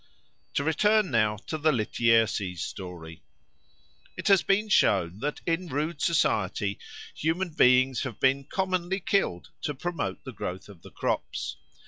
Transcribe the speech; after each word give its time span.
To 0.55 0.63
return 0.63 1.11
now 1.11 1.35
to 1.45 1.59
the 1.59 1.71
Lityerses 1.71 2.57
story. 2.63 3.21
It 4.17 4.29
has 4.29 4.41
been 4.41 4.67
shown 4.67 5.19
that 5.19 5.41
in 5.45 5.67
rude 5.67 6.01
society 6.01 6.79
human 7.13 7.49
beings 7.49 8.01
have 8.01 8.19
been 8.19 8.45
commonly 8.45 8.99
killed 8.99 9.51
to 9.61 9.75
promote 9.75 10.23
the 10.23 10.33
growth 10.33 10.69
of 10.69 10.81
the 10.81 10.89
crops. 10.89 11.57